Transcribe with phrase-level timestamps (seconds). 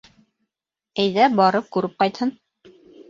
[1.03, 2.33] Әйҙә, барып, күреп ҡайтһын.